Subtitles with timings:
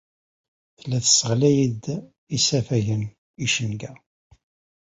[0.77, 1.83] Tella tesseɣlay-d
[2.37, 3.03] isafagen
[3.45, 3.91] icenga.